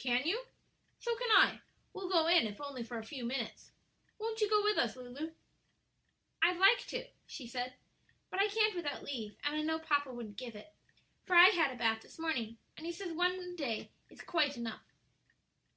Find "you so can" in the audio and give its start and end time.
0.26-1.30